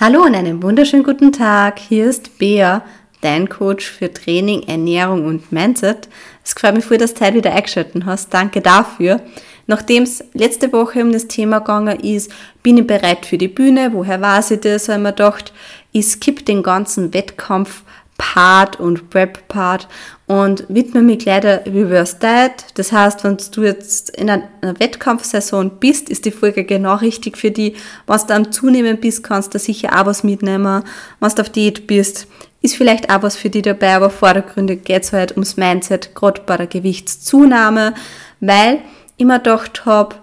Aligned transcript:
Hallo 0.00 0.22
und 0.22 0.36
einen 0.36 0.62
wunderschönen 0.62 1.02
guten 1.02 1.32
Tag. 1.32 1.80
Hier 1.80 2.08
ist 2.08 2.38
Bea, 2.38 2.84
dein 3.20 3.48
Coach 3.48 3.84
für 3.84 4.14
Training, 4.14 4.62
Ernährung 4.62 5.26
und 5.26 5.50
Mindset. 5.50 6.08
Es 6.44 6.52
freut 6.52 6.76
mich 6.76 6.84
voll, 6.84 6.98
dass 6.98 7.14
du 7.14 7.24
heute 7.24 7.38
wieder 7.38 7.52
eingeschaltet 7.52 8.04
hast. 8.06 8.32
Danke 8.32 8.60
dafür. 8.60 9.20
Nachdem 9.66 10.04
es 10.04 10.22
letzte 10.34 10.72
Woche 10.72 11.02
um 11.02 11.10
das 11.10 11.26
Thema 11.26 11.58
gegangen 11.58 11.98
ist, 11.98 12.30
bin 12.62 12.78
ich 12.78 12.86
bereit 12.86 13.26
für 13.26 13.38
die 13.38 13.48
Bühne. 13.48 13.92
Woher 13.92 14.20
weiß 14.20 14.52
ich 14.52 14.60
das? 14.60 14.88
Ich 14.88 14.96
mir 14.98 15.08
gedacht, 15.10 15.52
ich 15.90 16.06
skippe 16.06 16.44
den 16.44 16.62
ganzen 16.62 17.12
Wettkampf 17.12 17.82
Part 18.18 18.78
und 18.78 19.10
Prep-Part 19.10 19.88
und 20.28 20.66
widme 20.68 21.02
mich 21.02 21.20
gleich 21.20 21.40
der 21.40 21.64
Reverse 21.66 22.18
Diet. 22.20 22.66
Das 22.74 22.92
heißt, 22.92 23.24
wenn 23.24 23.38
du 23.50 23.62
jetzt 23.62 24.10
in 24.10 24.28
einer 24.28 24.78
Wettkampfsaison 24.78 25.78
bist, 25.80 26.10
ist 26.10 26.26
die 26.26 26.30
Folge 26.30 26.64
genau 26.64 26.96
richtig 26.96 27.38
für 27.38 27.50
die. 27.50 27.74
Was 28.06 28.26
du 28.26 28.34
am 28.34 28.52
Zunehmen 28.52 28.98
bist, 28.98 29.24
kannst 29.24 29.54
du 29.54 29.58
sicher 29.58 29.98
auch 29.98 30.04
was 30.04 30.24
mitnehmen. 30.24 30.84
Was 31.18 31.34
du 31.34 31.42
auf 31.42 31.48
Diät 31.48 31.86
bist, 31.86 32.26
ist 32.60 32.76
vielleicht 32.76 33.10
auch 33.10 33.22
was 33.22 33.36
für 33.36 33.48
die 33.48 33.62
dabei, 33.62 33.94
aber 33.94 34.10
vordergründig 34.10 34.84
geht 34.84 35.04
es 35.04 35.12
halt 35.12 35.32
ums 35.32 35.56
Mindset, 35.56 36.14
gerade 36.14 36.42
bei 36.44 36.58
der 36.58 36.66
Gewichtszunahme, 36.66 37.94
weil 38.40 38.80
ich 39.16 39.24
mir 39.24 39.38
gedacht 39.38 39.86
habe, 39.86 40.16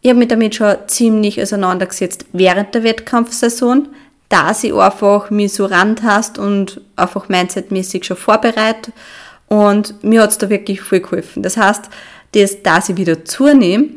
ich 0.00 0.10
habe 0.10 0.18
mich 0.18 0.28
damit 0.28 0.56
schon 0.56 0.76
ziemlich 0.88 1.40
auseinandergesetzt 1.40 2.26
während 2.32 2.74
der 2.74 2.82
Wettkampfsaison, 2.82 3.88
da 4.28 4.52
sie 4.52 4.72
einfach 4.72 5.30
mich 5.30 5.52
so 5.52 5.66
rantasst 5.66 6.38
und 6.38 6.80
einfach 6.96 7.28
mindsetmäßig 7.28 8.04
schon 8.04 8.16
vorbereitet. 8.16 8.92
Und 9.48 10.02
mir 10.04 10.22
hat's 10.22 10.38
da 10.38 10.50
wirklich 10.50 10.82
viel 10.82 11.00
geholfen. 11.00 11.42
Das 11.42 11.56
heißt, 11.56 11.88
das, 12.32 12.62
dass 12.62 12.88
ich 12.88 12.96
wieder 12.96 13.24
zunehme, 13.24 13.88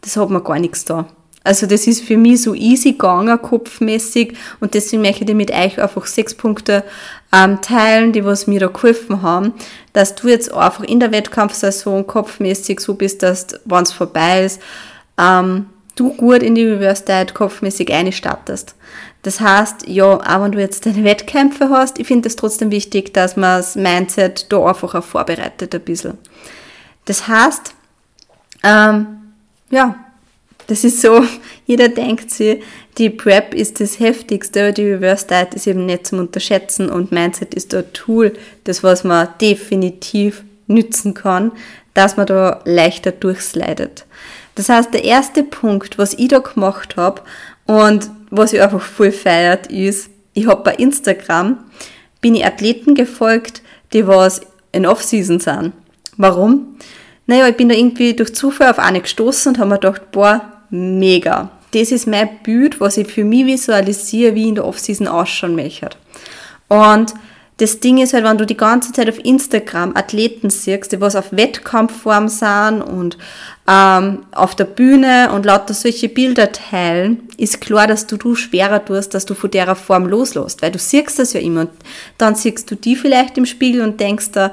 das 0.00 0.16
hat 0.16 0.30
mir 0.30 0.42
gar 0.42 0.58
nichts 0.58 0.84
da. 0.84 1.06
Also 1.46 1.66
das 1.66 1.86
ist 1.86 2.02
für 2.02 2.16
mich 2.16 2.42
so 2.42 2.54
easy 2.54 2.92
gegangen, 2.92 3.40
kopfmäßig. 3.40 4.34
Und 4.58 4.74
deswegen 4.74 5.02
möchte 5.02 5.24
ich 5.24 5.34
mit 5.34 5.52
euch 5.52 5.80
einfach 5.80 6.06
sechs 6.06 6.34
Punkte 6.34 6.82
ähm, 7.32 7.60
teilen, 7.60 8.12
die 8.12 8.24
was 8.24 8.48
mir 8.48 8.58
da 8.58 8.66
geholfen 8.66 9.22
haben, 9.22 9.52
dass 9.92 10.16
du 10.16 10.26
jetzt 10.26 10.52
einfach 10.52 10.82
in 10.82 10.98
der 10.98 11.12
Wettkampfsaison 11.12 12.04
kopfmäßig 12.08 12.80
so 12.80 12.94
bist, 12.94 13.22
dass, 13.22 13.46
wenn 13.64 13.84
es 13.84 13.92
vorbei 13.92 14.44
ist, 14.44 14.60
ähm, 15.20 15.66
du 15.94 16.12
gut 16.14 16.42
in 16.42 16.56
die 16.56 16.78
Diet 16.78 17.34
kopfmäßig 17.34 17.92
einstartest. 17.92 18.74
Das 19.26 19.40
heißt, 19.40 19.88
ja, 19.88 20.04
auch 20.04 20.44
wenn 20.44 20.52
du 20.52 20.60
jetzt 20.60 20.86
deine 20.86 21.02
Wettkämpfe 21.02 21.68
hast, 21.68 21.98
ich 21.98 22.06
finde 22.06 22.28
es 22.28 22.36
trotzdem 22.36 22.70
wichtig, 22.70 23.12
dass 23.12 23.36
man 23.36 23.58
das 23.58 23.74
Mindset 23.74 24.52
da 24.52 24.64
einfach 24.64 24.94
auch 24.94 25.02
vorbereitet 25.02 25.74
ein 25.74 25.80
bisschen. 25.80 26.16
Das 27.06 27.26
heißt, 27.26 27.74
ähm, 28.62 29.32
ja, 29.68 29.96
das 30.68 30.84
ist 30.84 31.02
so, 31.02 31.24
jeder 31.66 31.88
denkt 31.88 32.30
sich, 32.30 32.62
die 32.98 33.10
Prep 33.10 33.52
ist 33.52 33.80
das 33.80 33.98
Heftigste, 33.98 34.72
die 34.72 34.92
Reverse 34.92 35.26
Diet 35.26 35.54
ist 35.54 35.66
eben 35.66 35.86
nicht 35.86 36.06
zum 36.06 36.20
Unterschätzen 36.20 36.88
und 36.88 37.10
Mindset 37.10 37.52
ist 37.52 37.74
ein 37.74 37.92
Tool, 37.94 38.32
das 38.62 38.84
was 38.84 39.02
man 39.02 39.30
definitiv 39.40 40.44
nützen 40.68 41.14
kann, 41.14 41.50
dass 41.94 42.16
man 42.16 42.26
da 42.26 42.60
leichter 42.64 43.10
durchslidet. 43.10 44.06
Das 44.54 44.68
heißt, 44.68 44.94
der 44.94 45.02
erste 45.02 45.42
Punkt, 45.42 45.98
was 45.98 46.14
ich 46.14 46.28
da 46.28 46.38
gemacht 46.38 46.96
habe 46.96 47.22
und 47.66 48.08
was 48.30 48.52
ich 48.52 48.60
einfach 48.60 48.80
voll 48.80 49.12
feiert, 49.12 49.68
ist, 49.68 50.10
ich 50.34 50.46
habe 50.46 50.62
bei 50.62 50.74
Instagram, 50.74 51.58
bin 52.20 52.34
ich 52.34 52.44
Athleten 52.44 52.94
gefolgt, 52.94 53.62
die 53.92 54.06
was 54.06 54.40
in 54.72 54.86
Off-Season 54.86 55.40
sind. 55.40 55.72
Warum? 56.16 56.76
Naja, 57.26 57.48
ich 57.48 57.56
bin 57.56 57.68
da 57.68 57.74
irgendwie 57.74 58.14
durch 58.14 58.34
Zufall 58.34 58.70
auf 58.70 58.78
eine 58.78 59.00
gestoßen 59.00 59.52
und 59.52 59.58
habe 59.58 59.70
mir 59.70 59.76
gedacht, 59.76 60.10
boah, 60.12 60.52
mega. 60.70 61.50
Das 61.72 61.90
ist 61.90 62.06
mein 62.06 62.28
Bild, 62.42 62.80
was 62.80 62.96
ich 62.96 63.08
für 63.08 63.24
mich 63.24 63.46
visualisiere, 63.46 64.34
wie 64.34 64.48
in 64.48 64.54
der 64.54 64.64
Off-Season 64.64 65.08
ausschauen 65.08 65.56
möchte. 65.56 65.90
Und 66.68 67.14
das 67.58 67.80
Ding 67.80 67.98
ist 67.98 68.12
halt, 68.12 68.24
wenn 68.24 68.36
du 68.36 68.44
die 68.44 68.56
ganze 68.56 68.92
Zeit 68.92 69.08
auf 69.08 69.24
Instagram 69.24 69.96
Athleten 69.96 70.50
siehst, 70.50 70.92
die 70.92 71.00
was 71.00 71.16
auf 71.16 71.32
Wettkampfform 71.32 72.28
sind 72.28 72.82
und 72.82 73.16
ähm, 73.66 74.26
auf 74.32 74.54
der 74.54 74.66
Bühne 74.66 75.30
und 75.32 75.46
lauter 75.46 75.72
solche 75.72 76.10
Bilder 76.10 76.52
teilen, 76.52 77.22
ist 77.38 77.62
klar, 77.62 77.86
dass 77.86 78.06
du 78.06 78.18
du 78.18 78.34
schwerer 78.34 78.84
tust, 78.84 79.14
dass 79.14 79.24
du 79.24 79.34
von 79.34 79.50
der 79.50 79.74
Form 79.74 80.06
loslässt, 80.06 80.60
weil 80.60 80.70
du 80.70 80.78
siehst 80.78 81.18
das 81.18 81.32
ja 81.32 81.40
immer 81.40 81.62
und 81.62 81.70
dann 82.18 82.34
siehst 82.34 82.70
du 82.70 82.74
die 82.74 82.94
vielleicht 82.94 83.38
im 83.38 83.46
Spiegel 83.46 83.80
und 83.80 84.00
denkst 84.00 84.32
da, 84.32 84.52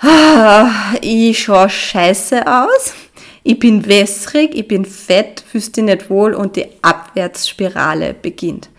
ah, 0.00 0.70
ich 1.00 1.42
schaue 1.42 1.68
scheiße 1.68 2.46
aus, 2.46 2.94
ich 3.42 3.58
bin 3.58 3.86
wässrig, 3.86 4.54
ich 4.54 4.68
bin 4.68 4.84
fett, 4.84 5.42
fühlst 5.50 5.76
dich 5.76 5.84
nicht 5.84 6.08
wohl 6.10 6.32
und 6.32 6.54
die 6.54 6.66
Abwärtsspirale 6.80 8.14
beginnt. 8.14 8.70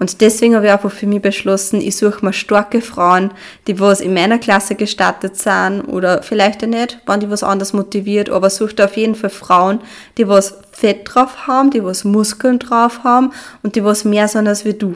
Und 0.00 0.22
deswegen 0.22 0.56
habe 0.56 0.64
ich 0.64 0.72
einfach 0.72 0.90
für 0.90 1.06
mich 1.06 1.20
beschlossen, 1.20 1.82
ich 1.82 1.94
suche 1.94 2.24
mir 2.24 2.32
starke 2.32 2.80
Frauen, 2.80 3.32
die 3.66 3.78
was 3.78 4.00
in 4.00 4.14
meiner 4.14 4.38
Klasse 4.38 4.74
gestartet 4.74 5.36
sind 5.36 5.82
oder 5.82 6.22
vielleicht 6.22 6.64
auch 6.64 6.68
nicht, 6.68 6.98
wenn 7.04 7.20
die 7.20 7.28
was 7.28 7.42
anders 7.42 7.74
motiviert, 7.74 8.30
aber 8.30 8.48
suche 8.48 8.74
da 8.74 8.86
auf 8.86 8.96
jeden 8.96 9.14
Fall 9.14 9.28
Frauen, 9.28 9.80
die 10.16 10.26
was 10.26 10.54
Fett 10.72 11.02
drauf 11.04 11.46
haben, 11.46 11.70
die 11.70 11.84
was 11.84 12.04
Muskeln 12.04 12.58
drauf 12.58 13.04
haben 13.04 13.32
und 13.62 13.76
die 13.76 13.84
was 13.84 14.06
mehr 14.06 14.26
sind 14.26 14.48
als 14.48 14.64
wie 14.64 14.72
du. 14.72 14.94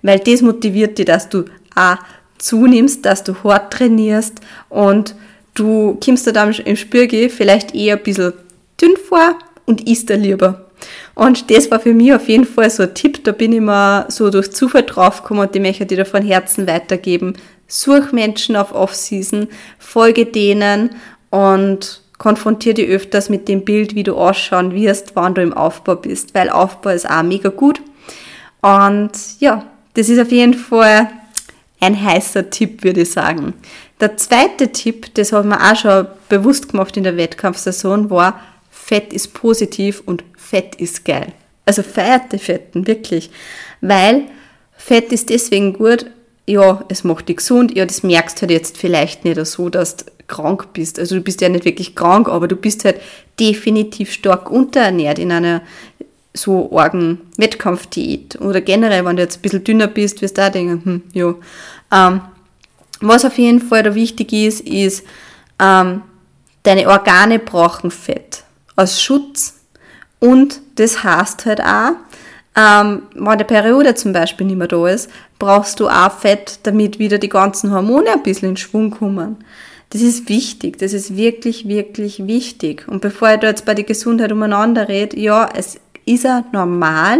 Weil 0.00 0.20
das 0.20 0.40
motiviert 0.40 0.96
dich, 0.96 1.04
dass 1.04 1.28
du 1.28 1.44
auch 1.74 1.98
zunimmst, 2.38 3.04
dass 3.04 3.24
du 3.24 3.34
hart 3.44 3.74
trainierst 3.74 4.40
und 4.70 5.14
du 5.52 5.98
kommst 6.02 6.26
da 6.26 6.32
dann 6.32 6.52
im 6.52 6.76
Spürge 6.76 7.28
vielleicht 7.28 7.74
eher 7.74 7.98
ein 7.98 8.02
bisschen 8.02 8.32
dünn 8.80 8.96
vor 8.96 9.36
und 9.66 9.86
isst 9.86 10.08
da 10.08 10.14
lieber. 10.14 10.65
Und 11.16 11.50
das 11.50 11.70
war 11.70 11.80
für 11.80 11.94
mich 11.94 12.12
auf 12.12 12.28
jeden 12.28 12.44
Fall 12.44 12.68
so 12.68 12.82
ein 12.82 12.92
Tipp, 12.92 13.24
da 13.24 13.32
bin 13.32 13.54
ich 13.54 13.62
mal 13.62 14.04
so 14.10 14.28
durch 14.28 14.52
Zufall 14.52 14.82
draufgekommen 14.82 15.46
und 15.46 15.54
die 15.54 15.60
möchte 15.60 15.84
ich 15.84 15.88
dir 15.88 16.04
von 16.04 16.22
Herzen 16.22 16.66
weitergeben. 16.66 17.32
Such 17.66 18.12
Menschen 18.12 18.54
auf 18.54 18.74
Off-Season, 18.74 19.48
folge 19.78 20.26
denen 20.26 20.90
und 21.30 22.02
konfrontiere 22.18 22.74
dich 22.74 22.88
öfters 22.88 23.30
mit 23.30 23.48
dem 23.48 23.64
Bild, 23.64 23.94
wie 23.94 24.02
du 24.02 24.14
ausschauen 24.14 24.74
wirst, 24.74 25.16
wann 25.16 25.34
du 25.34 25.40
im 25.40 25.54
Aufbau 25.54 25.96
bist, 25.96 26.34
weil 26.34 26.50
Aufbau 26.50 26.90
ist 26.90 27.08
auch 27.08 27.22
mega 27.22 27.48
gut. 27.48 27.80
Und 28.60 29.12
ja, 29.40 29.64
das 29.94 30.10
ist 30.10 30.20
auf 30.20 30.30
jeden 30.30 30.52
Fall 30.52 31.08
ein 31.80 31.98
heißer 31.98 32.50
Tipp, 32.50 32.84
würde 32.84 33.00
ich 33.00 33.12
sagen. 33.12 33.54
Der 34.00 34.18
zweite 34.18 34.70
Tipp, 34.70 35.14
das 35.14 35.32
habe 35.32 35.48
ich 35.48 35.54
mir 35.54 35.72
auch 35.72 35.76
schon 35.76 36.08
bewusst 36.28 36.68
gemacht 36.68 36.94
in 36.98 37.04
der 37.04 37.16
Wettkampfsaison, 37.16 38.10
war, 38.10 38.38
Fett 38.70 39.12
ist 39.12 39.34
positiv 39.34 40.02
und 40.06 40.22
Fett 40.48 40.76
ist 40.76 41.04
geil. 41.04 41.32
Also 41.64 41.82
feiert 41.82 42.32
die 42.32 42.38
Fetten, 42.38 42.86
wirklich. 42.86 43.30
Weil 43.80 44.22
Fett 44.76 45.12
ist 45.12 45.30
deswegen 45.30 45.72
gut, 45.72 46.06
ja, 46.46 46.84
es 46.88 47.02
macht 47.02 47.28
dich 47.28 47.38
gesund, 47.38 47.76
ja, 47.76 47.84
das 47.84 48.04
merkst 48.04 48.38
du 48.38 48.42
halt 48.42 48.52
jetzt 48.52 48.78
vielleicht 48.78 49.24
nicht 49.24 49.44
so, 49.46 49.68
dass 49.68 49.96
du 49.96 50.04
krank 50.28 50.72
bist. 50.72 50.98
Also 50.98 51.16
du 51.16 51.20
bist 51.20 51.40
ja 51.40 51.48
nicht 51.48 51.64
wirklich 51.64 51.96
krank, 51.96 52.28
aber 52.28 52.46
du 52.46 52.56
bist 52.56 52.84
halt 52.84 53.00
definitiv 53.40 54.12
stark 54.12 54.50
unterernährt 54.50 55.18
in 55.18 55.32
einer 55.32 55.62
so 56.32 56.70
argen 56.76 57.22
Wettkampfdiät. 57.36 58.40
Oder 58.40 58.60
generell, 58.60 59.04
wenn 59.04 59.16
du 59.16 59.22
jetzt 59.22 59.38
ein 59.38 59.42
bisschen 59.42 59.64
dünner 59.64 59.88
bist, 59.88 60.22
wirst 60.22 60.38
du 60.38 60.46
auch 60.46 60.52
denken, 60.52 60.82
hm, 60.84 61.02
ja. 61.12 61.34
Ähm, 61.92 62.20
was 63.00 63.24
auf 63.24 63.38
jeden 63.38 63.60
Fall 63.60 63.82
da 63.82 63.94
wichtig 63.94 64.32
ist, 64.32 64.60
ist, 64.60 65.04
ähm, 65.60 66.02
deine 66.62 66.88
Organe 66.88 67.38
brauchen 67.38 67.90
Fett 67.90 68.44
als 68.76 69.00
Schutz 69.02 69.54
und 70.20 70.60
das 70.76 71.02
heißt 71.04 71.46
halt 71.46 71.60
auch, 71.60 71.92
ähm, 72.56 73.02
wenn 73.14 73.38
die 73.38 73.44
Periode 73.44 73.94
zum 73.94 74.12
Beispiel 74.12 74.46
nicht 74.46 74.56
mehr 74.56 74.68
da 74.68 74.86
ist, 74.88 75.10
brauchst 75.38 75.78
du 75.78 75.88
auch 75.88 76.12
Fett, 76.12 76.60
damit 76.62 76.98
wieder 76.98 77.18
die 77.18 77.28
ganzen 77.28 77.70
Hormone 77.72 78.12
ein 78.12 78.22
bisschen 78.22 78.50
in 78.50 78.56
Schwung 78.56 78.90
kommen. 78.90 79.36
Das 79.90 80.00
ist 80.00 80.28
wichtig, 80.28 80.78
das 80.78 80.92
ist 80.92 81.16
wirklich, 81.16 81.68
wirklich 81.68 82.26
wichtig. 82.26 82.88
Und 82.88 83.02
bevor 83.02 83.34
ich 83.34 83.40
da 83.40 83.48
jetzt 83.48 83.66
bei 83.66 83.74
der 83.74 83.84
Gesundheit 83.84 84.32
umeinander 84.32 84.88
rede, 84.88 85.18
ja, 85.18 85.48
es 85.54 85.78
ist 86.06 86.24
ja 86.24 86.44
normal, 86.52 87.18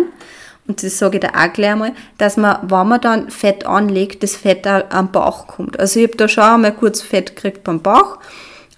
und 0.66 0.82
das 0.82 0.98
sage 0.98 1.18
ich 1.18 1.20
da 1.22 1.28
auch 1.28 1.52
gleich 1.52 1.76
mal, 1.76 1.92
dass 2.18 2.36
man, 2.36 2.58
wenn 2.62 2.88
man 2.88 3.00
dann 3.00 3.30
Fett 3.30 3.66
anlegt, 3.66 4.22
das 4.22 4.36
Fett 4.36 4.66
auch 4.66 4.82
am 4.88 5.12
Bauch 5.12 5.46
kommt. 5.46 5.78
Also 5.78 6.00
ich 6.00 6.08
habe 6.08 6.16
da 6.16 6.28
schon 6.28 6.42
einmal 6.42 6.74
kurz 6.74 7.02
Fett 7.02 7.36
gekriegt 7.36 7.62
beim 7.62 7.80
Bauch 7.80 8.18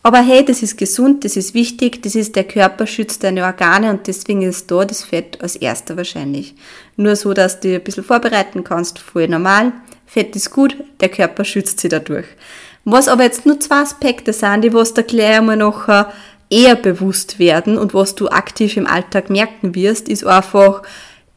aber 0.08 0.20
hey, 0.22 0.42
das 0.42 0.62
ist 0.62 0.78
gesund, 0.78 1.26
das 1.26 1.36
ist 1.36 1.52
wichtig, 1.52 2.00
das 2.00 2.14
ist 2.14 2.34
der 2.34 2.44
Körper 2.44 2.86
schützt 2.86 3.24
deine 3.24 3.44
Organe 3.44 3.90
und 3.90 4.06
deswegen 4.06 4.40
ist 4.40 4.70
da 4.70 4.86
das 4.86 5.04
Fett 5.04 5.38
als 5.42 5.54
erster 5.54 5.98
wahrscheinlich. 5.98 6.54
Nur 6.96 7.14
so, 7.14 7.34
dass 7.34 7.60
du 7.60 7.68
dich 7.68 7.76
ein 7.76 7.84
bisschen 7.84 8.04
vorbereiten 8.04 8.64
kannst, 8.64 9.00
voll 9.00 9.28
normal. 9.28 9.70
Fett 10.06 10.34
ist 10.34 10.50
gut, 10.50 10.78
der 11.00 11.10
Körper 11.10 11.44
schützt 11.44 11.80
sie 11.80 11.90
dadurch. 11.90 12.24
Was 12.86 13.06
aber 13.06 13.24
jetzt 13.24 13.44
nur 13.44 13.60
zwei 13.60 13.82
Aspekte 13.82 14.32
sind, 14.32 14.62
die 14.62 14.72
was 14.72 14.94
da 14.94 15.02
gleich 15.02 15.36
einmal 15.36 15.58
noch 15.58 15.88
äh, 15.88 16.04
eher 16.48 16.76
bewusst 16.76 17.38
werden 17.38 17.76
und 17.76 17.92
was 17.92 18.14
du 18.14 18.28
aktiv 18.28 18.78
im 18.78 18.86
Alltag 18.86 19.28
merken 19.28 19.74
wirst, 19.74 20.08
ist 20.08 20.24
einfach, 20.24 20.84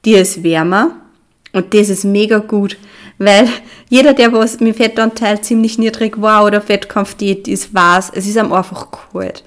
dir 0.05 0.21
ist 0.21 0.45
wärmer 0.45 0.95
und 1.51 1.73
das 1.73 1.89
ist 1.89 2.05
mega 2.05 2.37
gut. 2.37 2.77
Weil 3.23 3.47
jeder, 3.87 4.15
der 4.15 4.33
was 4.33 4.59
mit 4.61 4.77
Fettanteil 4.77 5.41
ziemlich 5.41 5.77
niedrig 5.77 6.19
war 6.23 6.43
oder 6.43 6.59
Fettkampfdiät 6.59 7.47
ist, 7.47 7.71
weiß, 7.71 8.11
es 8.15 8.25
ist 8.25 8.37
am 8.39 8.51
einfach 8.51 8.87
kalt. 8.89 9.43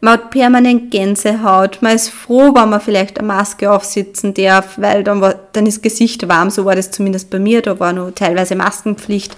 man 0.00 0.12
hat 0.12 0.30
permanent 0.30 0.92
Gänsehaut, 0.92 1.78
man 1.80 1.96
ist 1.96 2.10
froh, 2.10 2.54
wenn 2.54 2.68
man 2.68 2.80
vielleicht 2.80 3.18
eine 3.18 3.26
Maske 3.26 3.72
aufsitzen 3.72 4.32
darf, 4.32 4.78
weil 4.78 5.02
dann, 5.02 5.20
war, 5.20 5.34
dann 5.52 5.66
ist 5.66 5.82
Gesicht 5.82 6.28
warm, 6.28 6.50
so 6.50 6.64
war 6.66 6.76
das 6.76 6.92
zumindest 6.92 7.28
bei 7.30 7.40
mir, 7.40 7.62
da 7.62 7.80
war 7.80 7.92
noch 7.92 8.12
teilweise 8.12 8.54
Maskenpflicht, 8.54 9.36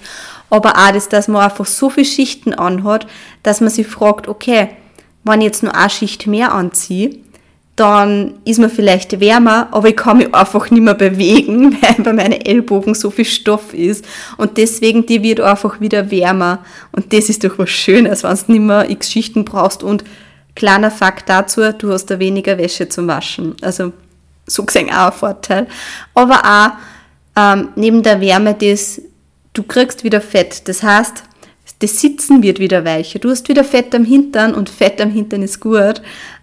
aber 0.50 0.76
auch 0.76 0.92
das, 0.92 1.08
dass 1.08 1.26
man 1.26 1.44
einfach 1.44 1.64
so 1.64 1.88
viele 1.88 2.04
Schichten 2.04 2.52
anhat, 2.52 3.06
dass 3.42 3.62
man 3.62 3.70
sich 3.70 3.86
fragt, 3.86 4.28
okay, 4.28 4.68
wenn 5.24 5.40
ich 5.40 5.46
jetzt 5.46 5.62
nur 5.62 5.74
eine 5.74 5.88
Schicht 5.88 6.26
mehr 6.26 6.52
anziehe, 6.52 7.20
dann 7.78 8.34
ist 8.44 8.58
man 8.58 8.70
vielleicht 8.70 9.20
wärmer, 9.20 9.68
aber 9.70 9.88
ich 9.88 9.96
kann 9.96 10.16
mich 10.16 10.34
einfach 10.34 10.68
nicht 10.70 10.82
mehr 10.82 10.94
bewegen, 10.94 11.78
weil 11.80 11.94
bei 12.04 12.12
meinen 12.12 12.40
Ellbogen 12.44 12.94
so 12.94 13.08
viel 13.10 13.24
Stoff 13.24 13.72
ist. 13.72 14.04
Und 14.36 14.56
deswegen, 14.56 15.06
die 15.06 15.22
wird 15.22 15.40
einfach 15.40 15.80
wieder 15.80 16.10
wärmer. 16.10 16.64
Und 16.90 17.12
das 17.12 17.28
ist 17.28 17.44
doch 17.44 17.56
was 17.56 17.70
Schönes, 17.70 18.24
wenn 18.24 18.36
du 18.36 18.52
nicht 18.52 18.60
mehr 18.62 18.90
x 18.90 19.12
Schichten 19.12 19.44
brauchst. 19.44 19.84
Und 19.84 20.02
kleiner 20.56 20.90
Fakt 20.90 21.28
dazu, 21.28 21.72
du 21.72 21.92
hast 21.92 22.06
da 22.06 22.18
weniger 22.18 22.58
Wäsche 22.58 22.88
zum 22.88 23.06
Waschen. 23.06 23.54
Also 23.62 23.92
so 24.46 24.64
gesehen 24.64 24.90
auch 24.90 25.06
ein 25.06 25.12
Vorteil. 25.12 25.68
Aber 26.14 26.42
auch 26.44 26.70
ähm, 27.40 27.68
neben 27.76 28.02
der 28.02 28.20
Wärme, 28.20 28.54
das, 28.54 29.00
du 29.52 29.62
kriegst 29.62 30.02
wieder 30.02 30.20
Fett. 30.20 30.66
Das 30.66 30.82
heißt, 30.82 31.22
das 31.78 32.00
Sitzen 32.00 32.42
wird 32.42 32.58
wieder 32.58 32.84
weicher. 32.84 33.20
Du 33.20 33.30
hast 33.30 33.48
wieder 33.48 33.62
Fett 33.62 33.94
am 33.94 34.04
Hintern 34.04 34.52
und 34.52 34.68
Fett 34.68 35.00
am 35.00 35.10
Hintern 35.10 35.42
ist 35.42 35.60
gut. 35.60 36.02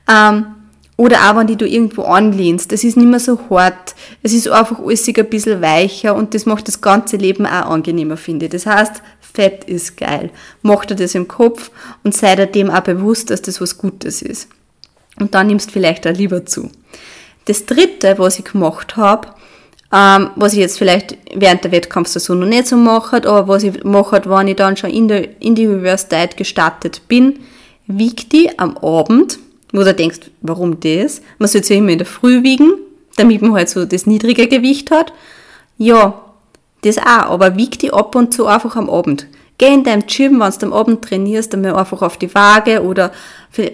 Ähm, 0.09 0.45
oder 0.97 1.30
auch 1.30 1.36
wenn 1.36 1.47
die 1.47 1.57
du 1.57 1.68
irgendwo 1.68 2.03
anlehnst. 2.03 2.71
Das 2.71 2.83
ist 2.83 2.95
nicht 2.95 3.07
mehr 3.07 3.19
so 3.19 3.38
hart. 3.50 3.95
Es 4.24 4.33
ist 4.33 4.47
einfach 4.47 4.80
alles 4.80 5.07
ein 5.07 5.30
bisschen 5.30 5.62
weicher 5.62 6.15
und 6.15 6.33
das 6.33 6.45
macht 6.45 6.68
das 6.68 6.81
ganze 6.81 7.18
Leben 7.18 7.45
auch 7.45 7.69
angenehmer, 7.69 8.18
finde 8.18 8.45
ich. 8.45 8.51
Das 8.51 8.65
heißt, 8.65 9.01
Fett 9.19 9.65
ist 9.65 9.97
geil. 9.97 10.30
Mach 10.62 10.86
dir 10.86 10.95
das 10.95 11.15
im 11.15 11.27
Kopf 11.27 11.71
und 12.03 12.15
sei 12.15 12.36
dir 12.36 12.47
dem 12.47 12.69
auch 12.69 12.81
bewusst, 12.81 13.30
dass 13.30 13.42
das 13.42 13.59
was 13.59 13.77
Gutes 13.77 14.21
ist. 14.21 14.47
Und 15.19 15.36
dann 15.36 15.47
nimmst 15.47 15.68
du 15.68 15.74
vielleicht 15.74 16.07
auch 16.07 16.13
lieber 16.13 16.45
zu. 16.45 16.69
Das 17.45 17.65
dritte, 17.65 18.18
was 18.18 18.39
ich 18.39 18.45
gemacht 18.45 18.95
habe, 18.95 19.27
ähm, 19.94 20.31
was 20.36 20.53
ich 20.53 20.59
jetzt 20.59 20.77
vielleicht 20.77 21.18
während 21.33 21.63
der 21.63 21.71
Wettkampfsaison 21.71 22.39
noch 22.39 22.47
nicht 22.47 22.68
so 22.68 22.77
mache, 22.77 23.18
aber 23.18 23.47
was 23.47 23.63
ich 23.63 23.83
mache, 23.83 24.21
wenn 24.25 24.47
ich 24.47 24.56
dann 24.56 24.77
schon 24.77 24.89
in, 24.89 25.07
der, 25.07 25.42
in 25.42 25.56
die 25.56 25.68
Reverse 25.68 26.07
Diet 26.09 26.38
gestartet 26.38 27.07
bin, 27.07 27.39
wiegt 27.88 28.31
die 28.31 28.57
am 28.57 28.77
Abend 28.77 29.38
wo 29.75 29.83
du 29.83 29.94
denkst, 29.94 30.31
warum 30.42 30.80
das? 30.80 31.22
Man 31.38 31.48
sollte 31.48 31.74
ja 31.74 31.80
immer 31.80 31.92
in 31.92 31.98
der 31.98 32.07
Früh 32.07 32.44
wiegen, 32.44 32.74
damit 33.18 33.42
man 33.42 33.54
halt 33.54 33.69
so 33.69 33.86
das 33.86 34.06
niedrige 34.06 34.48
Gewicht 34.48 34.92
hat. 34.92 35.13
Ja, 35.77 36.22
das 36.81 36.98
auch, 36.98 37.31
aber 37.31 37.57
wieg 37.57 37.80
die 37.80 37.92
ab 37.92 38.16
und 38.16 38.33
zu 38.33 38.45
einfach 38.45 38.75
am 38.75 38.89
Abend. 38.89 39.27
Geh 39.57 39.74
in 39.74 39.83
deinem 39.83 40.06
Gym, 40.06 40.39
wenn 40.39 40.51
du 40.51 40.66
am 40.66 40.74
Abend 40.74 41.04
trainierst, 41.04 41.54
dann 41.54 41.62
mal 41.62 41.75
einfach 41.75 42.01
auf 42.01 42.18
die 42.18 42.33
Waage 42.33 42.83
oder 42.83 43.12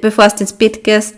bevor 0.02 0.28
du 0.28 0.42
ins 0.42 0.54
Bett 0.54 0.84
gehst, 0.84 1.16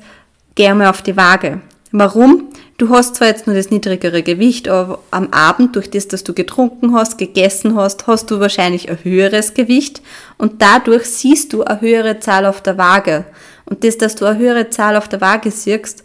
geh 0.56 0.68
einmal 0.68 0.88
auf 0.88 1.02
die 1.02 1.18
Waage. 1.18 1.62
Warum? 1.92 2.50
Du 2.78 2.90
hast 2.90 3.16
zwar 3.16 3.28
jetzt 3.28 3.46
nur 3.46 3.56
das 3.56 3.70
niedrigere 3.70 4.24
Gewicht, 4.24 4.68
aber 4.68 5.00
am 5.12 5.30
Abend, 5.30 5.76
durch 5.76 5.92
das, 5.92 6.08
dass 6.08 6.24
du 6.24 6.34
getrunken 6.34 6.96
hast, 6.96 7.20
gegessen 7.20 7.76
hast, 7.76 8.08
hast 8.08 8.32
du 8.32 8.40
wahrscheinlich 8.40 8.90
ein 8.90 8.98
höheres 9.04 9.54
Gewicht 9.54 10.02
und 10.40 10.62
dadurch 10.62 11.06
siehst 11.06 11.54
du 11.54 11.64
eine 11.64 11.82
höhere 11.82 12.20
Zahl 12.20 12.48
auf 12.48 12.62
der 12.62 12.80
Waage. 12.80 13.26
Und 13.66 13.84
das, 13.84 13.98
dass 13.98 14.16
du 14.16 14.26
eine 14.26 14.40
höhere 14.40 14.70
Zahl 14.70 14.96
auf 14.96 15.08
der 15.08 15.22
Waage 15.22 15.52
siehst, 15.52 16.04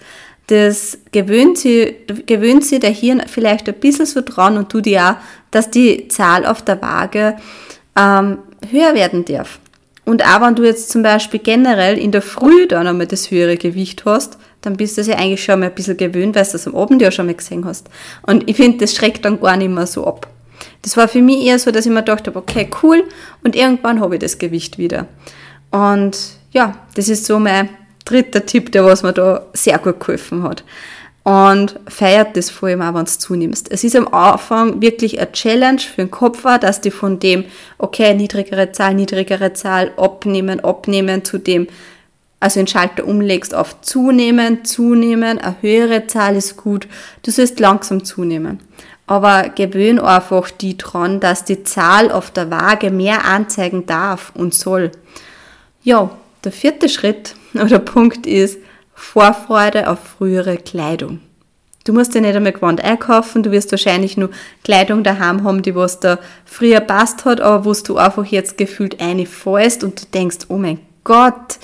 das 0.48 0.98
gewöhnt 1.12 1.58
sich, 1.58 1.94
gewöhnt 2.26 2.64
sich 2.64 2.80
der 2.80 2.90
Hirn 2.90 3.22
vielleicht 3.26 3.68
ein 3.68 3.74
bisschen 3.74 4.06
so 4.06 4.22
dran 4.24 4.56
und 4.56 4.70
tut 4.70 4.86
dir 4.86 5.10
auch, 5.10 5.14
dass 5.50 5.70
die 5.70 6.08
Zahl 6.08 6.46
auf 6.46 6.62
der 6.62 6.80
Waage 6.80 7.36
ähm, 7.96 8.38
höher 8.70 8.94
werden 8.94 9.24
darf. 9.24 9.58
Und 10.06 10.24
auch 10.24 10.40
wenn 10.40 10.54
du 10.54 10.64
jetzt 10.64 10.90
zum 10.90 11.02
Beispiel 11.02 11.40
generell 11.40 11.98
in 11.98 12.12
der 12.12 12.22
Früh 12.22 12.66
dann 12.66 12.86
einmal 12.86 13.06
das 13.06 13.30
höhere 13.30 13.58
Gewicht 13.58 14.06
hast, 14.06 14.38
dann 14.62 14.76
bist 14.76 14.96
du 14.96 15.02
es 15.02 15.06
ja 15.06 15.16
eigentlich 15.16 15.44
schon 15.44 15.60
mal 15.60 15.66
ein 15.66 15.74
bisschen 15.74 15.98
gewöhnt, 15.98 16.34
weil 16.34 16.44
du 16.44 16.52
das 16.52 16.66
am 16.66 16.74
Abend 16.74 17.02
ja 17.02 17.10
schon 17.10 17.26
mal 17.26 17.34
gesehen 17.34 17.66
hast. 17.66 17.88
Und 18.22 18.48
ich 18.48 18.56
finde, 18.56 18.78
das 18.78 18.94
schreckt 18.94 19.26
dann 19.26 19.38
gar 19.38 19.58
nicht 19.58 19.68
mehr 19.68 19.86
so 19.86 20.06
ab. 20.06 20.26
Das 20.80 20.96
war 20.96 21.08
für 21.08 21.20
mich 21.20 21.44
eher 21.44 21.58
so, 21.58 21.70
dass 21.70 21.84
ich 21.84 21.92
mir 21.92 21.98
gedacht 21.98 22.26
habe, 22.26 22.38
okay, 22.38 22.70
cool, 22.82 23.04
und 23.44 23.54
irgendwann 23.54 24.00
habe 24.00 24.14
ich 24.14 24.20
das 24.20 24.38
Gewicht 24.38 24.78
wieder. 24.78 25.06
Und 25.70 26.16
ja, 26.52 26.74
das 26.94 27.08
ist 27.08 27.26
so 27.26 27.38
mein 27.38 27.68
dritter 28.04 28.44
Tipp, 28.46 28.72
der 28.72 28.84
was 28.84 29.02
mir 29.02 29.12
da 29.12 29.46
sehr 29.52 29.78
gut 29.78 30.00
geholfen 30.00 30.42
hat. 30.42 30.64
Und 31.24 31.78
feiert 31.88 32.38
das 32.38 32.48
vor 32.48 32.70
allem 32.70 32.80
auch, 32.80 32.94
wenn 32.94 33.04
du 33.04 33.10
zunimmst. 33.10 33.70
Es 33.70 33.84
ist 33.84 33.94
am 33.94 34.08
Anfang 34.08 34.80
wirklich 34.80 35.18
eine 35.18 35.30
Challenge 35.30 35.80
für 35.80 36.02
den 36.02 36.10
Kopf, 36.10 36.42
dass 36.42 36.80
die 36.80 36.90
von 36.90 37.18
dem, 37.18 37.44
okay, 37.76 38.14
niedrigere 38.14 38.72
Zahl, 38.72 38.94
niedrigere 38.94 39.52
Zahl, 39.52 39.92
abnehmen, 39.98 40.60
abnehmen, 40.60 41.26
zu 41.26 41.36
dem, 41.36 41.66
also 42.40 42.60
den 42.60 42.66
Schalter 42.66 43.06
umlegst 43.06 43.54
auf 43.54 43.80
zunehmen, 43.82 44.64
zunehmen, 44.64 45.38
eine 45.38 45.56
höhere 45.60 46.06
Zahl 46.06 46.34
ist 46.34 46.56
gut, 46.56 46.88
du 47.22 47.30
sollst 47.30 47.60
langsam 47.60 48.04
zunehmen. 48.04 48.60
Aber 49.06 49.50
gewöhn 49.50 49.98
einfach 49.98 50.50
die 50.50 50.78
dran, 50.78 51.20
dass 51.20 51.44
die 51.44 51.62
Zahl 51.62 52.10
auf 52.10 52.30
der 52.30 52.50
Waage 52.50 52.90
mehr 52.90 53.24
anzeigen 53.24 53.86
darf 53.86 54.32
und 54.34 54.54
soll. 54.54 54.92
Ja, 55.82 56.10
der 56.44 56.52
vierte 56.52 56.88
Schritt 56.88 57.34
oder 57.54 57.78
Punkt 57.78 58.26
ist 58.26 58.58
Vorfreude 58.94 59.88
auf 59.88 59.98
frühere 60.00 60.56
Kleidung. 60.56 61.20
Du 61.84 61.94
musst 61.94 62.14
dir 62.14 62.20
nicht 62.20 62.36
einmal 62.36 62.52
Gewand 62.52 62.84
einkaufen, 62.84 63.42
du 63.42 63.50
wirst 63.50 63.70
wahrscheinlich 63.70 64.18
nur 64.18 64.28
Kleidung 64.62 65.02
daheim 65.02 65.42
haben, 65.44 65.62
die 65.62 65.74
was 65.74 66.00
da 66.00 66.18
früher 66.44 66.80
passt 66.80 67.24
hat, 67.24 67.40
aber 67.40 67.64
wo 67.64 67.72
du 67.72 67.96
einfach 67.96 68.26
jetzt 68.26 68.58
gefühlt 68.58 69.00
eine 69.00 69.24
fällst 69.24 69.84
und 69.84 70.02
du 70.02 70.04
denkst, 70.12 70.38
oh 70.48 70.58
mein 70.58 70.80
Gott, 71.04 71.58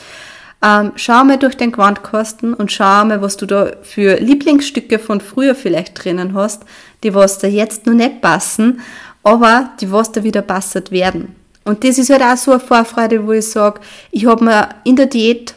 ähm, 0.65 0.93
schau 0.97 1.25
mal 1.25 1.37
durch 1.37 1.57
den 1.57 1.73
Gewandkosten 1.73 2.55
und 2.55 2.73
schau 2.73 3.05
mal, 3.05 3.21
was 3.21 3.37
du 3.37 3.45
da 3.45 3.73
für 3.83 4.19
Lieblingsstücke 4.19 4.99
von 4.99 5.21
früher 5.21 5.55
vielleicht 5.55 6.03
drinnen 6.03 6.33
hast, 6.33 6.63
die 7.03 7.15
was 7.15 7.39
da 7.39 7.47
jetzt 7.47 7.85
noch 7.85 7.93
nicht 7.93 8.23
passen, 8.23 8.81
aber 9.23 9.71
die 9.81 9.93
was 9.93 10.13
da 10.13 10.25
wieder 10.25 10.41
passert 10.41 10.91
werden. 10.91 11.37
Und 11.65 11.85
das 11.85 11.99
ist 11.99 12.11
halt 12.11 12.23
auch 12.23 12.37
so 12.37 12.53
eine 12.53 12.61
Vorfreude, 12.61 13.27
wo 13.27 13.33
ich 13.33 13.51
sage, 13.51 13.81
ich 14.11 14.27
habe 14.27 14.45
mir 14.45 14.69
in 14.85 14.97
der 14.97 15.07
Diät 15.07 15.55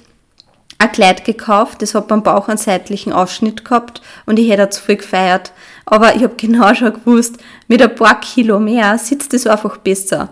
ein 0.79 0.91
Kleid 0.91 1.25
gekauft, 1.25 1.81
das 1.81 1.95
hat 1.95 2.07
beim 2.07 2.23
Bauch 2.23 2.47
einen 2.47 2.57
seitlichen 2.57 3.11
Ausschnitt 3.11 3.65
gehabt 3.65 4.01
und 4.25 4.37
ich 4.37 4.49
hätte 4.49 4.69
zu 4.69 4.81
viel 4.81 4.97
gefeiert. 4.97 5.51
Aber 5.85 6.15
ich 6.15 6.23
habe 6.23 6.35
genau 6.37 6.73
schon 6.73 6.93
gewusst, 6.93 7.37
mit 7.67 7.81
ein 7.81 7.95
paar 7.95 8.19
Kilo 8.19 8.59
mehr 8.59 8.97
sitzt 8.97 9.33
es 9.33 9.47
einfach 9.47 9.77
besser. 9.77 10.29